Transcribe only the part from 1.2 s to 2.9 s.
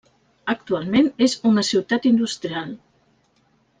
és una ciutat industrial.